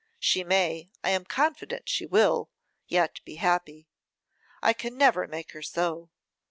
[0.17, 2.49] She may, I am confident she will,
[2.87, 3.87] yet be happy.
[4.59, 6.09] I can never make her so.